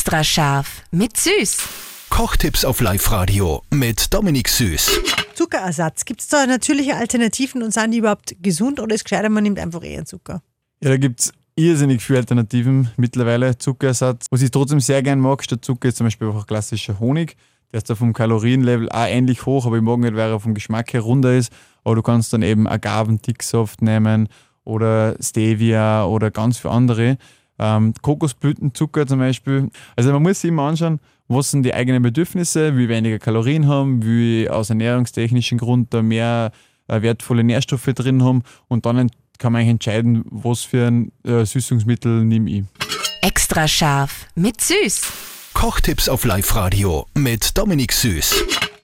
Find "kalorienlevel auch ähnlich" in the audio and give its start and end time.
18.14-19.44